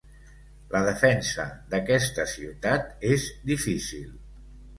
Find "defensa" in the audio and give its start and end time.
0.87-1.45